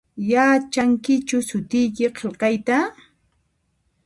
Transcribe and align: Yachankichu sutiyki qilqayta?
Yachankichu 0.31 1.37
sutiyki 1.49 2.07
qilqayta? 2.21 2.77